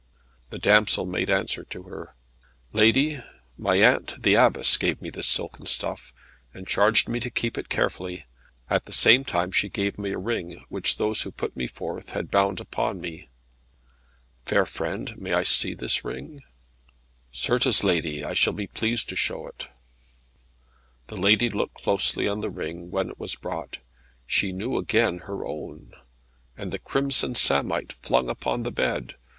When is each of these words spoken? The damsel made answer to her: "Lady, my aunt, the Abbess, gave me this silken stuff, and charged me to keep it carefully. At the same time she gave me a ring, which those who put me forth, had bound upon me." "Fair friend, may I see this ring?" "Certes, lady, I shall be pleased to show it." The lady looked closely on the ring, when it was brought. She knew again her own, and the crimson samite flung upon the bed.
The 0.49 0.57
damsel 0.57 1.05
made 1.05 1.29
answer 1.29 1.63
to 1.65 1.83
her: 1.83 2.15
"Lady, 2.73 3.21
my 3.55 3.75
aunt, 3.75 4.15
the 4.19 4.33
Abbess, 4.33 4.75
gave 4.77 4.99
me 4.99 5.11
this 5.11 5.27
silken 5.27 5.67
stuff, 5.67 6.11
and 6.55 6.65
charged 6.65 7.07
me 7.07 7.19
to 7.19 7.29
keep 7.29 7.55
it 7.55 7.69
carefully. 7.69 8.25
At 8.67 8.85
the 8.85 8.93
same 8.93 9.23
time 9.23 9.51
she 9.51 9.69
gave 9.69 9.99
me 9.99 10.09
a 10.09 10.17
ring, 10.17 10.65
which 10.69 10.97
those 10.97 11.21
who 11.21 11.29
put 11.31 11.55
me 11.55 11.67
forth, 11.67 12.13
had 12.13 12.31
bound 12.31 12.59
upon 12.59 12.99
me." 12.99 13.29
"Fair 14.43 14.65
friend, 14.65 15.15
may 15.21 15.33
I 15.35 15.43
see 15.43 15.75
this 15.75 16.03
ring?" 16.03 16.41
"Certes, 17.31 17.83
lady, 17.83 18.23
I 18.25 18.33
shall 18.33 18.53
be 18.53 18.65
pleased 18.65 19.07
to 19.09 19.15
show 19.15 19.45
it." 19.45 19.67
The 21.09 21.15
lady 21.15 21.51
looked 21.51 21.75
closely 21.83 22.27
on 22.27 22.41
the 22.41 22.49
ring, 22.49 22.89
when 22.89 23.09
it 23.09 23.19
was 23.19 23.35
brought. 23.35 23.77
She 24.25 24.51
knew 24.51 24.77
again 24.79 25.19
her 25.27 25.45
own, 25.45 25.93
and 26.57 26.71
the 26.71 26.79
crimson 26.79 27.35
samite 27.35 27.93
flung 28.01 28.31
upon 28.31 28.63
the 28.63 28.71
bed. 28.71 29.13